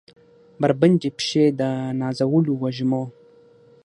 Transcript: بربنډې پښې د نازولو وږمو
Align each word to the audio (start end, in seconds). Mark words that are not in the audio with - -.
بربنډې 0.61 1.09
پښې 1.17 1.45
د 1.59 1.61
نازولو 1.99 2.53
وږمو 2.61 3.03